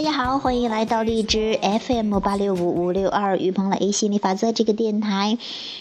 [0.00, 5.36] 大家好，欢迎来到荔枝 FM 八六五五六二于鹏雷心理法则这个电台。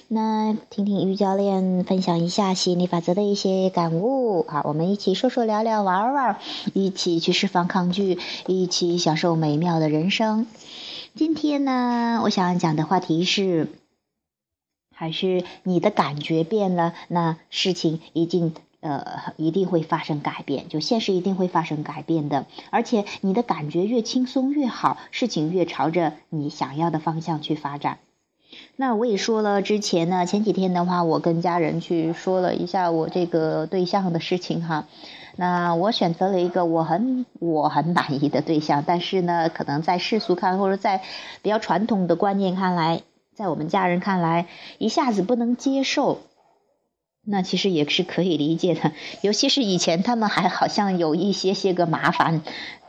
[0.10, 6.38] 那听听于教练分享一下心理法则的一些感悟好，我们一起说说聊聊玩玩，
[6.74, 10.48] 一起去释放抗拒，一起享受美妙的人生。
[11.16, 13.70] 今天呢，我想讲的话题是，
[14.94, 18.54] 还是你的感觉变了，那事情一定。
[18.82, 22.46] 呃，一定会发生改变，就现实一定会发生改变的。
[22.70, 28.00] 而且你的感觉越轻松越好，事情越朝着你想要的方向去发展。
[28.76, 34.86] 那我也说了，之前呢，前几天的话，我跟家人去说了一下我这个对象的事情哈。
[35.36, 41.02] 那我选择了一个我很我很满意的对象，但是呢，可能在世俗看或者在
[41.42, 43.02] 比较传统的观念看来，
[43.36, 44.48] 在我们家人看来，
[44.80, 46.20] 一下子不能接受。
[47.30, 48.92] 那其实也是可以理解的，
[49.22, 52.42] 尤其是以前他们还好像有一些些个麻烦，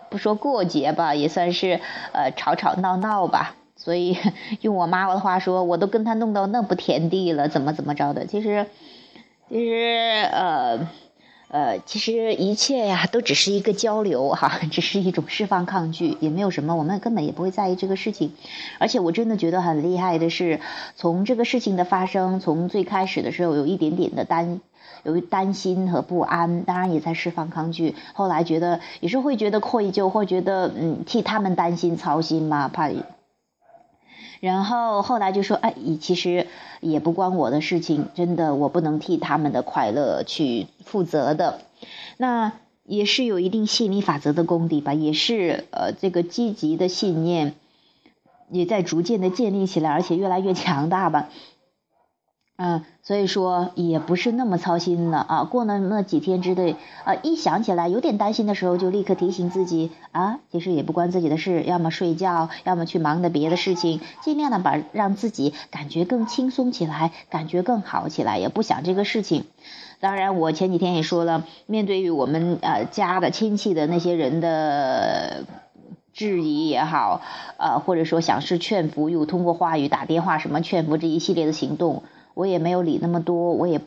[0.08, 1.80] 不说过节吧，也算是
[2.12, 3.54] 呃吵吵闹闹吧。
[3.76, 4.16] 所以
[4.62, 8.26] 用我妈妈的话说，我都跟他弄到那步田地了，怎么怎么着的。
[8.26, 8.66] 其实，
[9.48, 10.88] 其实呃。
[11.52, 18.32] 呃，其实一切呀，都只是一个交流哈， 只是一种释放抗拒，也没有什么，我们根本也不会在意这个事情。
[18.78, 20.60] 而且我真的觉得很厉害的是，
[20.94, 24.60] 从这个事情的发生，从最开始的时候有一点点的担，
[25.02, 27.96] 有担心和不安，当然也在释放抗拒。
[28.14, 32.88] 后来觉得也是会觉得愧疚，会觉得嗯替他们担心操心嘛，怕。
[34.40, 36.46] 然后后来就说，哎，其实
[36.80, 41.60] 也不关我的事情，真的，我不能替他们的快乐去负责的。
[42.16, 42.52] 那
[42.84, 47.54] 也是有一定吸引力法则的功底吧，也是呃，这个积极的信念
[48.48, 51.28] 也在逐渐的建立起来，而且越来越强大吧。
[52.62, 55.44] 嗯，所以说也不是那么操心了啊。
[55.44, 69.44] 过了那几天之内，啊，一想起来有点担心的时候，就立刻提醒自己啊，其实也不关自己的事，要么睡觉，要么去忙的别的事情，尽量的把让自己感觉更轻松起来，感觉更好起来，也不想这个事情。
[69.98, 75.44] 当然，我前几天也说了，面对于我们呃家的亲戚的那些人的
[76.12, 77.22] 质疑也好，
[77.56, 82.02] 呃，或者说想是劝服，又通过话语、打电话什么劝服这一系列的行动。
[82.40, 83.82] 我也没有理那么多，我也，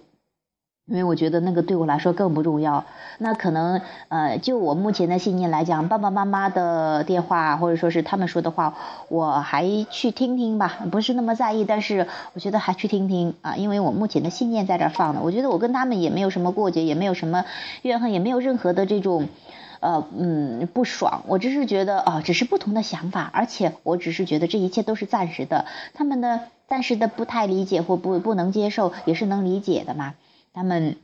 [0.86, 2.86] 因为我觉得那个对我来说更不重要。
[3.18, 8.75] 那可能呃，就我目前的信念来讲，爸爸妈妈的电话或者说是他们说的话，
[9.09, 11.66] 我还去听听吧，不是那么在意。
[11.66, 15.22] 但是我觉得还去听听啊，因为我目前的信念在这儿放的。
[15.22, 17.46] 我觉得我跟他们也没有什么过节，也没有什么
[17.81, 19.30] 怨恨，也没有任何的这种
[19.80, 21.24] 呃嗯不爽。
[21.28, 25.66] 我只是觉得啊，只是不同的想法，而且我只是觉得这一切都是暂时的。
[25.94, 26.42] 他们的。
[26.68, 30.16] 暂时的不太理解或不不能接受，也是能理解的嘛。
[30.53, 30.97] 他们。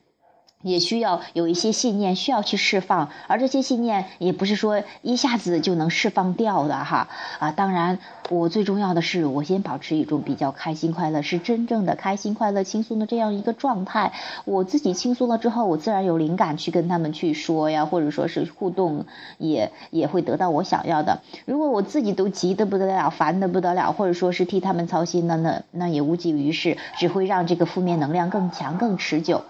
[0.61, 7.07] 也需要有一些信念需要去释放，而这些信念也不是说一下子就能释放掉的哈
[7.39, 7.51] 啊！
[7.53, 7.97] 当然，
[8.29, 14.11] 我最重要的是，我先保持一种比较开心快乐，是真正的开心快乐、轻松的这样一个状态。
[14.43, 19.05] 我自己轻松了之后，我自然有灵感去跟他们去说呀，或者说是互动，
[19.37, 21.21] 也也会得到我想要的。
[21.45, 29.41] 如果我自己都急得不得了、烦得不得了，或者说是替他们操心了，那那也无济于事，只会让这个负面能量更强、更持久。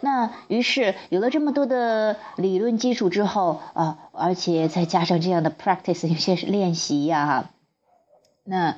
[0.00, 7.50] 那于是有了这么多的理论基础之后啊，而且再加上这样的 practice，有些练习呀，
[8.44, 8.76] 那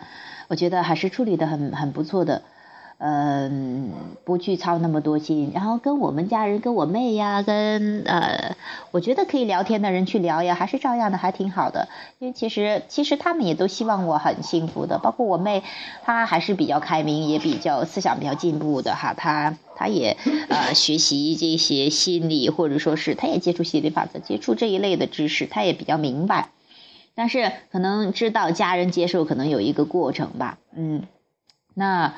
[0.48, 2.42] 我觉得还是处理的很很不错的。
[3.06, 3.92] 嗯，
[4.24, 8.56] 不去操那么多心，然后跟我们家人、跟我妹呀，跟呃，
[8.92, 11.88] 我觉得可以聊天的人去聊呀，还是照样的，还挺好的。
[12.18, 15.62] 因为其实其实他们也都希望我很幸福的，包括我妹，
[16.02, 19.12] 她还是比较开明，也比较思想比较进步的哈。
[19.12, 20.16] 她她也
[20.48, 26.48] 呃学习这些心理，或者说是她也接触心理法则，接触这一类的知识，她也比较明白。
[27.14, 31.02] 但是可能知道家人接受可能有一个过程吧，嗯，
[31.74, 32.14] 那。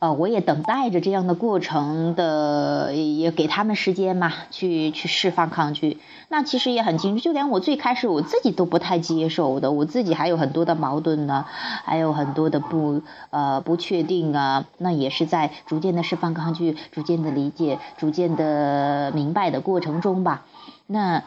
[0.00, 5.98] 呃，我也等待着这样的过程的，也给他们时间嘛，去去释放抗拒。
[6.28, 11.46] 那其实也很清楚，就连我最开始我自己都不太接受的，我自己还有很多的矛盾呢，
[11.84, 14.66] 还有很多的不呃不确定啊。
[14.78, 20.44] 那也是在逐渐的释放抗拒，逐渐的理解，逐渐的明白的过程中吧。
[20.86, 21.24] 那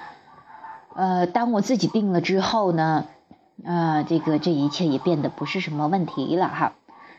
[0.96, 3.04] 呃，当我自己定了之后呢，
[3.66, 6.72] 啊，这个这一切也变得不是什么问题了哈。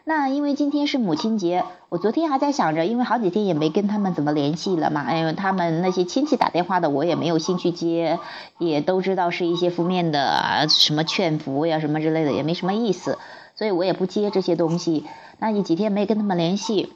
[0.05, 8.19] 那因为今天是母亲节，我昨天还在想着，因为好几天也没跟他们怎么联系了嘛，因为他们那些亲戚打电话的，我也没有兴趣接，
[8.59, 13.17] 也都知道是一些负面的什么劝服呀什么之类的，也没什么意思，
[13.55, 15.07] 所以我也不接这些东西。
[15.39, 16.93] 那你几天没跟他们联系，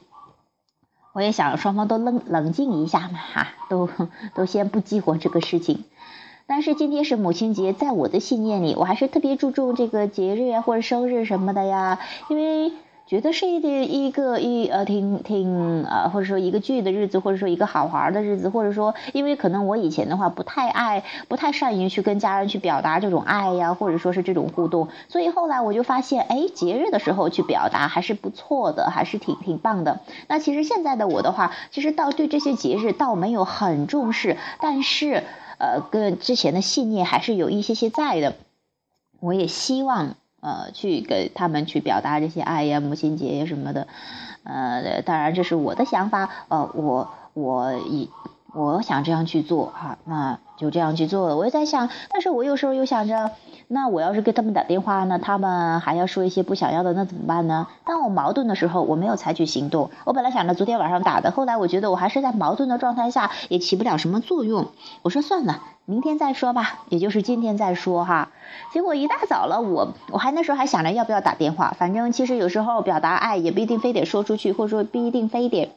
[1.13, 3.89] 我也想双方都冷冷静一下嘛，哈，都
[4.35, 5.85] 都先不激活这个事情。
[6.45, 12.73] 但是今天是母亲节，在我的信念里，我还是特别注重这个节日呀或者生日什么的呀，因为。
[13.07, 30.01] 觉得是一点一个一呃挺挺呃或者说一个聚的日子，或者说一个好玩的日子，或者说因为可能我以前的话不太爱不太善于去跟家人去表达这种爱呀，或者说是这种互动，所以后来我就发现，哎，节日的时候去表达还是不错的，还是挺挺棒的。
[30.27, 35.23] 那其实现在的我的话，其实倒对这些节日倒没有很重视，但是
[35.59, 38.35] 呃跟之前的信念还是有一些些在的。
[39.21, 40.15] 我也希望。
[40.39, 43.87] 呃，去给他们去表达这些爱呀，母亲节呀什么的，
[44.43, 48.09] 呃，当然这是我的想法，呃，我我以
[48.53, 51.37] 我想这样去做哈，那就这样去做了。
[51.37, 53.31] 我也在想，但是我有时候又想着，
[53.69, 57.67] 那我要是给他们打电话呢，他们还要说一些不想要的，那怎么办呢？
[57.83, 59.89] 当我矛盾的时候，我没有采取行动。
[60.05, 64.67] 我本来想着昨天晚上打的，后来我觉得我还是在矛盾的状态下，也起不了什么作用。
[65.01, 65.61] 我说算了。
[65.89, 68.29] 明天再说吧，也就是今天再说哈。
[68.73, 71.73] 结果一大早了，我我还那时候还想着要不要打电话。
[71.77, 75.71] 反正其实有时候表达爱也不一定非得说出去，或者说不一定非得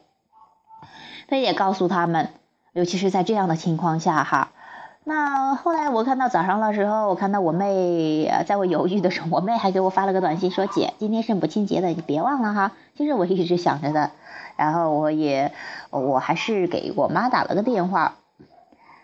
[1.29, 2.31] 非得告诉他们。
[2.73, 4.51] 尤其是在这样的情况下哈。
[5.11, 14.13] 那后来我看到早上的时候，我看到我妹在我犹豫的时候，我妹还给我发了个短信说：“姐，今天是母亲节的，你别忘了哈。”其实我一直想着的，
[14.55, 15.53] 然后我也
[15.91, 18.15] 我还是给我妈打了个电话。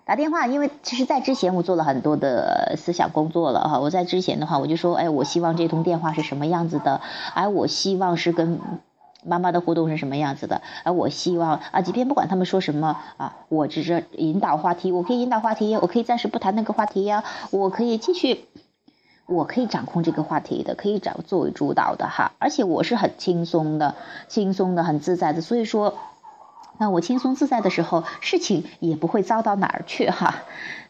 [0.04, 3.80] 打电话，因为其实，在之前我做了很多的思想工作了哈。
[3.80, 7.00] 我在之前的话，我就说，哎，我希望这通电话是什么样子的，
[7.34, 8.60] 哎我希望是跟
[9.26, 18.44] 妈妈的互动是什么样子的，而我希望啊，即便不管他们说什么啊，我只是引导话题，我可以引导话题，我可以暂时不谈那个话题呀，我可以继续，
[19.26, 23.94] 我可以掌控这个话题的，可以掌作为主导的哈，而且我是很轻松的，
[24.28, 25.94] 轻松的，很自在的，所以说。
[26.78, 30.42] 那我轻松自在的时候，事情也不会糟到哪儿去哈，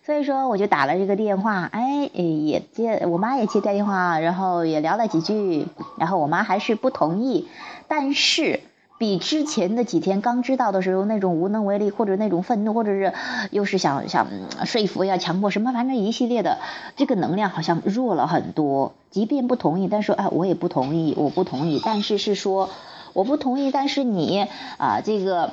[0.05, 5.67] 所以说我就打了这个电话，哎，也接我妈也接电话，然后也聊了几句，
[5.97, 7.47] 然后我妈还是不同意，
[7.87, 8.61] 但是
[8.99, 13.13] 比之前的几天刚知道的时候那种无能为力，或者那种愤怒，或者是
[13.51, 14.27] 又是想想
[14.65, 16.59] 说服呀、强迫什么，反正一系列的
[16.97, 18.95] 这个能量好像弱了很多。
[19.11, 22.71] 即便不同意，但是说哎，我也不同意，我不同意，但是是说
[23.13, 24.49] 我不同意，但是你
[24.79, 25.53] 啊这个。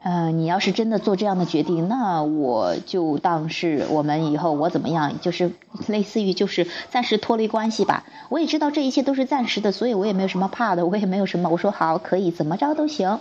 [0.00, 5.52] 呃，你要是真的做这样的决定，那我就当是我们以后我怎么样，就是
[5.88, 8.04] 类似于就是暂时脱离关系吧。
[8.28, 11.48] 我也知道这一切都是暂时的，所以我也没有什么怕的，我也没有什么。
[11.48, 13.18] 我说好，可以怎么着都行，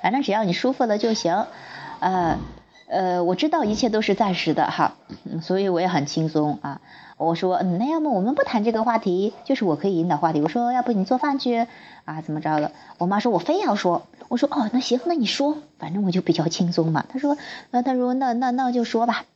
[0.00, 1.46] 反正只要你舒服了就行。
[1.98, 2.38] 呃
[2.88, 4.94] 呃，我知道一切都是暂时的哈，
[5.42, 6.80] 所以我也很轻松啊。
[7.26, 10.40] 我说，嗯，那要么我们不谈这个话题，就是我可以引导话题。
[10.40, 11.66] 我说，要不你做饭去
[12.06, 12.22] 啊？
[12.22, 12.72] 怎么着的？
[12.96, 14.06] 我妈说我非要说。
[14.28, 17.04] 我说，哦，那行，那你说，反正我就比较轻松嘛。
[17.08, 17.36] 她说，
[17.70, 19.26] 那她说，那那那就说吧。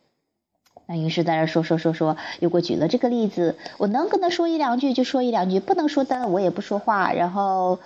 [0.87, 3.57] 那于是在这说说说说，又给我举了这个例子。
[3.77, 7.13] 我能跟他说一两句就说一两句，不能说的我也不说话。
[7.13, 7.79] 然后，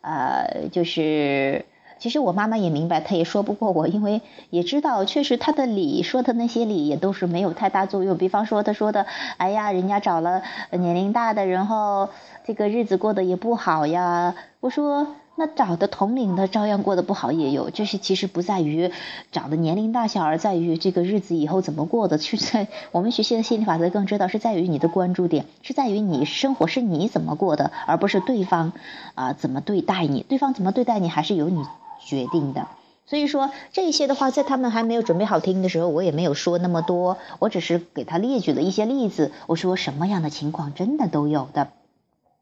[0.00, 1.66] 呃，就是。
[2.02, 8.18] 其实我妈妈也明白，她也说不过我，因为也知道，确实她的理说的那些理也都是没有太大作用。
[8.18, 9.06] 比方说，她说的，
[9.36, 12.08] 哎呀，人家找了年龄大的，然后
[12.44, 14.34] 这个日子过得也不好呀。
[14.58, 17.70] 我说，那找的同龄的照样过得不好也有。
[17.70, 18.90] 这是其实不在于
[19.30, 22.18] 找的年龄大小，而在于这个日子以后怎么过的。
[22.18, 28.72] 是在我们学习的心理法则更知道，是在于你的关注点，是在于你生活是你怎么过的，而不是对方
[29.14, 30.26] 啊怎么对待你。
[30.28, 31.62] 对方怎么对待你，还是由你。
[32.04, 32.66] 决定的，
[33.06, 39.32] 所以说这些的话，在他们还没有准备好听的时候，我也没有说那么多，我只是给他列举了一些例子。
[39.46, 41.68] 我说什么样的情况真的都有的。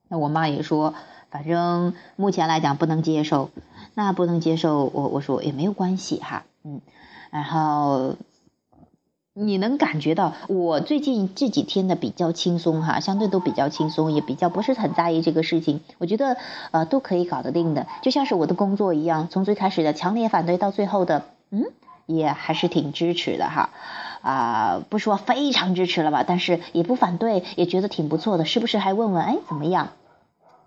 [0.08, 0.94] 那我妈也说，
[1.30, 3.50] 反正目前来讲不能接受，
[3.94, 6.80] 那不能接受，我我说也没有关系哈，嗯，
[7.30, 8.16] 然后。
[9.32, 15.80] 你能感觉到我最近这几天的比较轻松哈，相对都比较轻松，也比较不是很在意这个事情。
[15.98, 16.36] 我觉得
[16.72, 21.64] 呃都可以搞得定的，就像是我的工作一样，从最开始的强烈反对到最后的嗯，
[22.06, 23.70] 也还是挺支持的哈。
[24.22, 28.78] 啊，不说非常支持了吧，但是也不反对，也觉得挺不错的，是不是？
[28.78, 29.90] 还问问哎怎么样？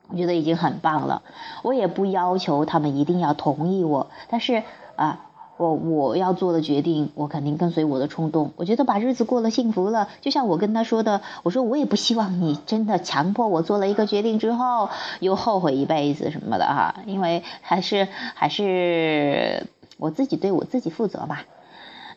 [0.08, 1.22] 我觉得已经很棒了。
[1.64, 4.64] 我也不要求他们一定要同意我，但是
[4.96, 5.26] 啊。
[5.58, 8.52] 我我要做的决定，我肯定跟随我的冲动。
[8.56, 19.68] 我觉得把日子过了幸福了，就像我跟他说的，我说我也不希望你真的强迫我做了一个决定之后又后悔一辈子什么的哈，因为还是还是
[19.98, 21.46] 我自己对我自己负责吧。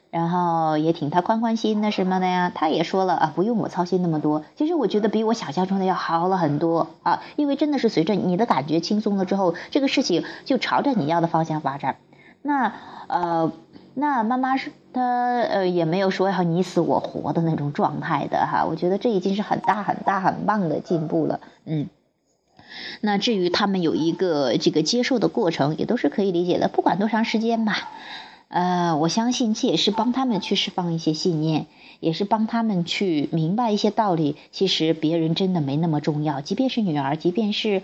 [0.09, 4.45] 然后也挺他宽宽心的什么的呀，他也说了啊，不用我操心那么多。
[4.57, 11.97] 其实我觉得比我想象中的要好了很多啊，因为真的是随着你的感觉轻松了之后，这个事情就朝着你要的方向发展。
[12.47, 12.73] 那
[13.09, 13.53] 呃，
[13.95, 21.89] 那妈妈是她呃也没有说要你死我活的那种状态的哈，我觉得这已经是很大很大很棒的进步了，嗯。
[23.01, 27.91] 那至于他们有一个这个接受的过程，也都是可以理解的，不管多长时间吧。
[28.49, 31.67] 呃，我相信这也是帮他们去释放一些信念，
[32.01, 34.37] 也是帮他们去明白一些道理。
[34.53, 37.83] 其实别人真的没那么重要，即便是女儿，即便是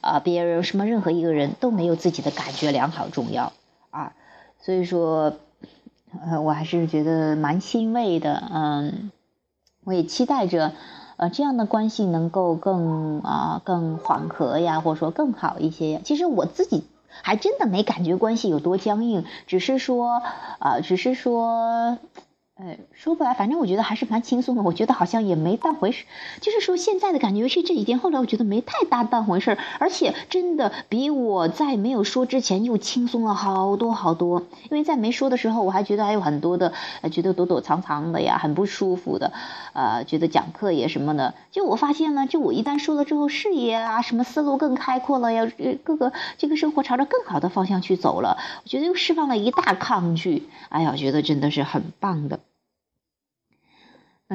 [0.00, 3.52] 啊别人什么任何一个人都没有自己的感觉良好重要
[3.94, 4.12] 啊。
[4.60, 5.34] 所以说，
[6.26, 9.10] 呃，我还是觉得蛮欣慰的，嗯，
[9.84, 10.72] 我也期待着，
[11.16, 16.00] 呃，这样的关系能够更啊更缓和呀，或者说更好一些呀。
[16.04, 16.84] 其实我自己。
[17.22, 20.20] 还真的没感觉关系有多僵硬，只是说，
[20.58, 21.96] 啊，只是说。
[22.56, 24.62] 呃，说不来，反正我觉得还是蛮轻松的。
[24.62, 26.04] 我觉得好像也没当回事，
[26.40, 34.44] 就是说现在的感觉，尤其这几天，后来我觉得没太大当回事而且真的比我在没有说之前又轻松了好多好多。
[34.70, 36.72] 因为在没说的时候，我还觉得还有很多的，
[37.10, 39.32] 觉得躲躲藏藏的呀，很不舒服的，
[39.72, 41.34] 呃，觉得讲课也什么的。
[41.50, 45.50] 就我发现呢，就我一旦说了之后，视野啊，什么思路更开阔了，呀
[45.82, 48.38] 各个这个生活朝着更好的方向去走了。
[48.62, 52.38] 我觉得又释放了一大抗拒，哎呀，我觉得真的是很棒的。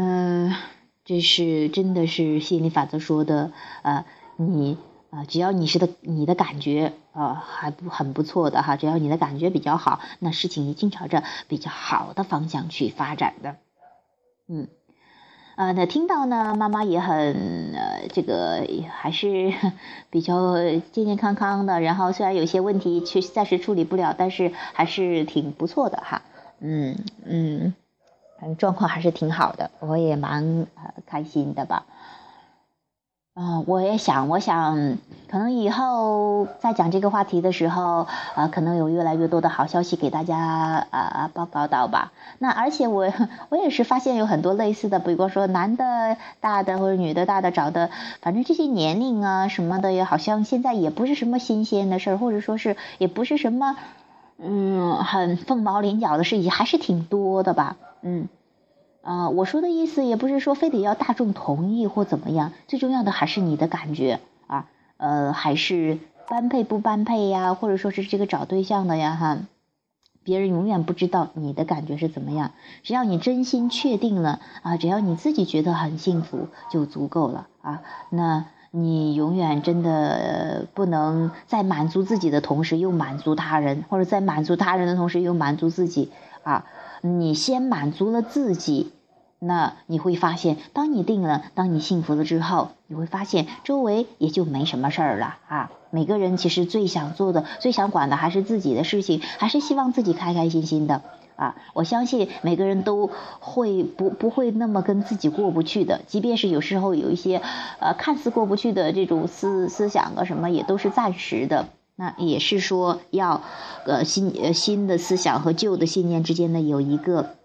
[0.01, 0.55] 嗯，
[1.03, 3.51] 这是真的是吸引力法则说的，
[3.81, 4.05] 呃，
[4.37, 4.77] 你
[5.09, 13.57] 啊，只要你是的，你的感觉啊，还不很不错的哈，只要你的感觉比较好，那事情一定朝着比较好的方向去发展的。
[14.47, 14.69] 嗯，
[15.57, 19.53] 啊，那听到呢，妈妈也很呃，这个还是
[20.09, 20.55] 比较
[20.93, 26.21] 健健康康的，然后虽然有些问题确实暂时处理不了，但是还是挺不错的哈。
[26.61, 27.73] 嗯嗯。
[28.41, 30.67] 正状况还是挺好的，我也蛮
[31.05, 31.85] 开心的吧。
[33.35, 34.97] 嗯，我也想，我想
[35.29, 38.05] 可能以后在讲这个话题的时候，
[38.35, 40.37] 呃，可能有越来越多的好消息给大家
[40.89, 42.11] 啊报告到吧。
[42.39, 43.09] 那而且我
[43.47, 47.89] 我也是发现有很多类似的，比如说男的大的或者女的大的找的，
[48.21, 53.77] 反正这些年龄啊什么的也好像现在也不是什么新鲜的事儿，或者说是也不是什么
[54.41, 57.75] 嗯很凤毛麟角的事情，还是挺多的吧。
[58.01, 58.29] 嗯，
[59.01, 64.67] 啊，我说的意思也不是说非得要大众同意或怎么样，最重要的还是你的感觉啊，
[64.97, 69.39] 呃，还是般配不般配呀，或者说是这个找对象的呀哈，
[70.23, 72.51] 别人永远不知道你的感觉是怎么样，
[72.83, 86.11] 只要你真心确定了啊，只要你自己觉得很幸福就足够了啊，那你永远真的不能在满足自己的同时又满足他人，或者在满足他人的同时又满足自己
[86.43, 86.65] 啊。
[87.01, 88.91] 你先满足了自己，
[89.39, 95.71] 那你会发现，当你定了，当你幸福了之后，你会发现周围也就没什么事儿了啊。
[95.91, 101.01] 每个人其实最想做的、最想管的还是自己的事情，还是希望自己开开心心的
[101.39, 101.55] 啊。
[101.73, 107.41] 我相信每个人都会不不会那么跟自己过不去的，即便是有时候有一些
[107.79, 111.69] 呃看似过不去的这种思思想啊什么，也都是暂时的。
[111.95, 113.41] 那也是说要，
[113.85, 117.35] 呃新呃新的思想和旧的信念之间呢有一个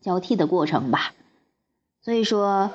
[0.00, 1.12] 交替的过程吧，
[2.02, 2.70] 所以说，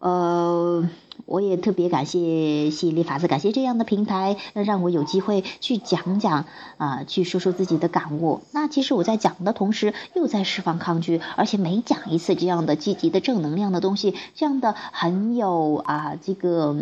[0.00, 0.88] 呃，
[1.26, 8.40] 我也特别感谢吸引力法则，感谢这样的平台，让我有机会去讲讲啊，去说说自己的感悟。
[8.52, 16.76] 那其实我在讲的同时，又在释放抗拒，而且每讲一次这样的积极的正能量的东西，这样的很有啊，这个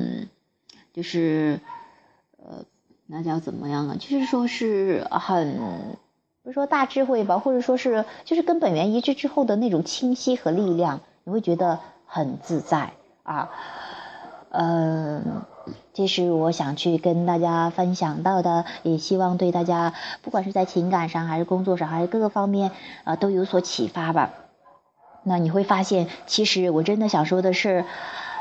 [0.95, 1.61] 就是，
[2.39, 2.65] 呃。
[3.11, 3.97] 那叫怎么样啊？
[3.99, 5.59] 就是说是很，
[6.43, 12.93] 不是说大智慧吧，或者说是就是跟本源一致之后的那种清晰和力量，你会觉得很自在
[13.29, 13.51] 啊。
[14.51, 15.43] 嗯，
[15.93, 19.93] 这是我想去跟大家分享到的，也希望对大家，
[20.23, 22.71] 不管是在情感上还是工作上还是各个方面
[23.05, 24.31] 啊，都有所启发吧。
[25.23, 27.85] 那你会发现，其实我真的想说的是。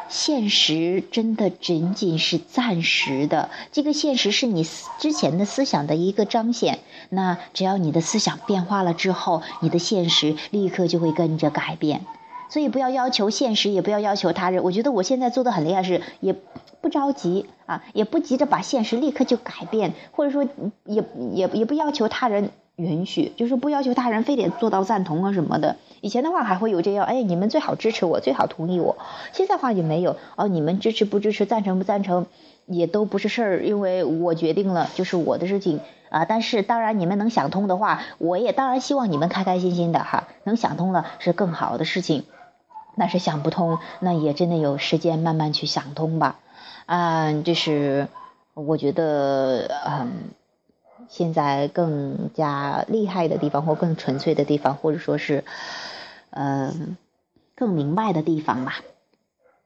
[0.09, 4.65] 现实真的仅仅是暂时的，这个现实是你
[4.99, 6.79] 之前的思想的一个彰显。
[7.09, 12.05] 那只要你的思想变化了之后，你的现实立刻就会跟着改变。
[12.49, 14.63] 所以不要要求现实，也不要要求他人。
[14.63, 16.35] 我觉得我现在做的很厉害，是也
[16.81, 20.47] 不着急啊，也不急着把现实立刻就改变，或者说
[20.85, 22.49] 也也也不要求他人。
[22.77, 25.77] 允许就是不要求他人非得做到赞同啊什么的。
[25.99, 28.95] 以前的话还会有这样，哎，你们最好支持我，最好同意我。
[29.33, 32.27] 现在话也没有哦，你们支持不支持，赞成不赞成，
[32.67, 35.79] 也都不是事儿，因为我决定了就是我的事情
[36.11, 36.25] 啊。
[36.25, 40.27] 但是当然你们能想通的话，我也当然希望你们开开心心的哈。
[40.43, 42.25] 能想通了是更好的事情，
[42.97, 46.39] 那是想不通，那也真的有时间慢慢去想通吧。
[46.85, 48.09] 啊，就是
[48.53, 50.31] 我觉得嗯。
[51.09, 55.45] 现在更加厉害的地方，或更纯粹的地方，或者说是，
[56.31, 56.97] 嗯，
[57.55, 58.81] 更明白的地方吧。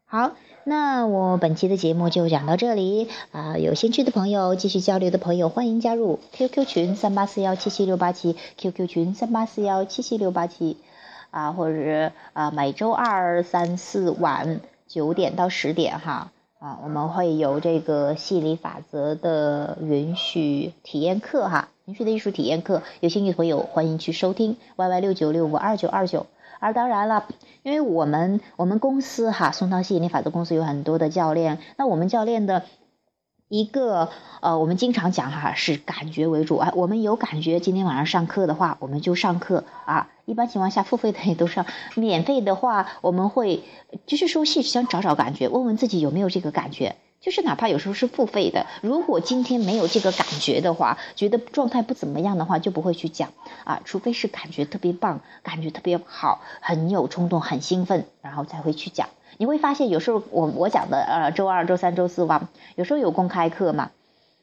[0.06, 0.34] 好，
[0.66, 3.58] 那我本期的节目就讲到这里啊！
[3.58, 10.78] 有兴趣的朋友，继续交流的朋友，欢迎加入 QQ 群三八四幺七七六八七，QQ 群三八四幺七七六八七
[11.32, 26.28] 啊，或者是啊，每周二、三、四晚九点到十点哈啊，我们会有这个吸引力法则的允许体验课哈，允许的艺术体验课，有兴趣的朋友欢迎去收听 YY 六九六五二九二九。
[26.60, 27.26] 而当然了，
[27.64, 31.58] 因为我们我们公司哈，松涛吸引力法则公司有很多的教练。
[31.78, 32.66] 那我们教练的
[33.48, 34.10] 一个
[34.42, 36.72] 呃，我们经常讲哈，是感觉为主啊。
[36.76, 40.10] 我们有感觉，今天晚上上课的话，我们就上课啊。
[40.26, 43.64] 一般情况下，付费的也都上，免费的话，我们会
[44.06, 46.96] 就是说，是想找找感觉，问问自己有没有这个感觉。
[47.20, 53.30] 就是哪怕有时候是付费的，如果今天没有这个感觉的话，觉得状态不怎么样的话，就不会去讲
[53.64, 53.80] 啊。
[53.86, 59.10] 除非是感觉特别棒，感觉特别好，很有冲动，很兴奋，然后才会去讲。
[59.38, 63.92] 你会发现，有时候我我讲的呃，周二、周三、周四吧，有时候有公开课嘛，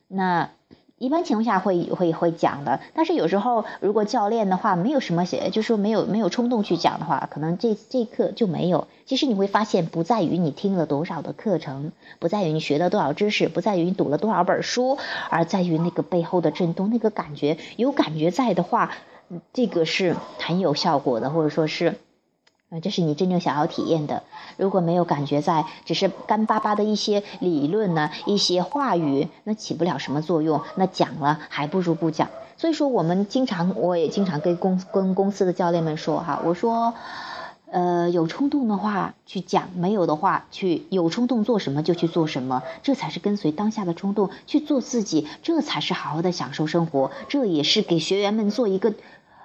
[0.06, 0.50] 那。
[0.98, 8.88] 一般情况下会会会讲的，但是有时候如果教练的话没有什么写，就说没有没有冲动去讲的话，可能这这课就没有。
[9.06, 14.98] 其实你会发现，不在于你听了多少的课程，不在于你学了多少知识，不在于你读了多少本书，
[15.30, 17.56] 而在于那个背后的震动，那个感觉。
[17.76, 18.92] 有感觉在的话，
[19.52, 21.94] 这个是很有效果的，或者说是。
[22.70, 24.22] 啊，这是你真正想要体验的。
[24.58, 30.60] 如果没有感觉在，只是干巴巴的一些理论呢，一些话语，那起不了什么作用。
[30.74, 32.28] 那讲了还不如不讲。
[32.58, 36.92] 所以说，我们经常，我也经常跟公跟公司的教练们说哈，我说，
[37.70, 47.12] 呃，有冲动的话去讲，没有的话去有冲动做什么就去做什么，这才是跟随当下的冲动去做自己，这才是好好的享受生活。
[47.28, 48.92] 这也是给学员们做一个，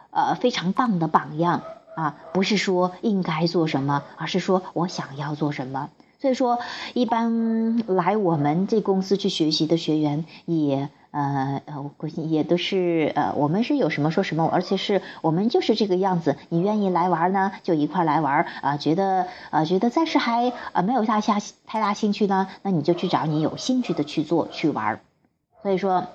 [0.09, 1.61] 呃，非常棒的榜样。
[1.95, 5.89] 啊，不是说应该做什么，而是说我想要做什么。
[6.19, 6.59] 所以说，
[6.93, 16.37] 一般来我们这公司去学习的学员，也呃呃，也都是呃，我们是有什么说什么，而且是我们就是这个样子。
[16.47, 18.77] 你愿意来玩呢，就一块来玩啊。
[18.77, 25.01] 觉得呃觉得暂时还呃没有大下太大兴趣呢，那你就去找你有兴趣的去做去玩。
[25.61, 26.05] 所以说，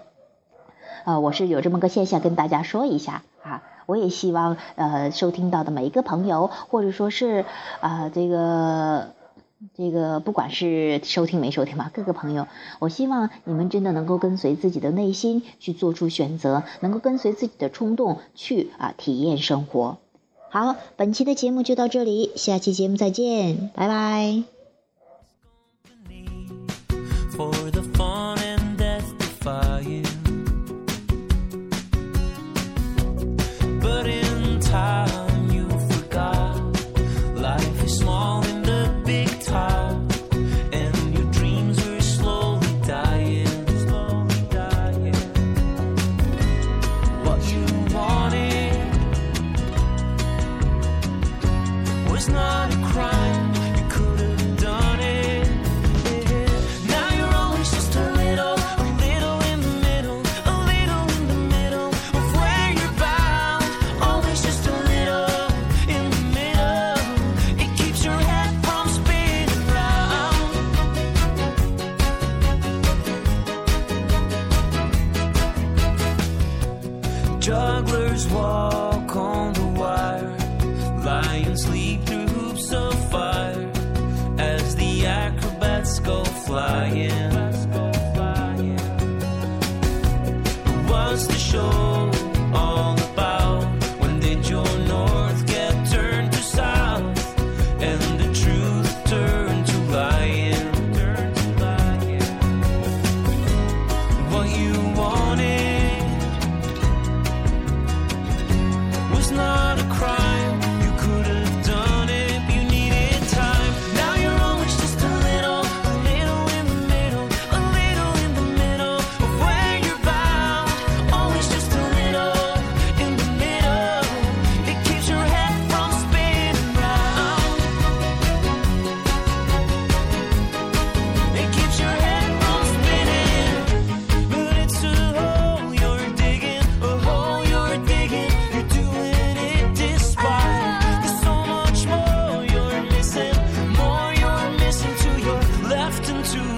[1.05, 3.63] 呃，我是有这么个现象跟大家说一下啊。
[3.89, 7.47] 我也希望，呃，收听到的每一个朋友，或者说是，
[7.81, 9.15] 啊，这个，
[9.75, 12.47] 这个，不管是收听没收听吧，各个朋友，
[12.81, 19.97] 我希望你们真的能够跟随自己的内心去做出选择，能够跟随自己的冲动去啊体验生活。
[20.51, 24.43] 好，本期的节目就到这里，下期节目再见，拜拜。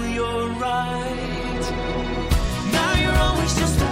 [0.05, 1.63] you're right.
[2.71, 3.90] Now you're always just.